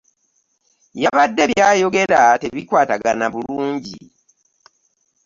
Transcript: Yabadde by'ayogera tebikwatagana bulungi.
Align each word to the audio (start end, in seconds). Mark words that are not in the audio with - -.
Yabadde 1.03 1.43
by'ayogera 1.51 2.21
tebikwatagana 2.41 3.25
bulungi. 3.33 3.99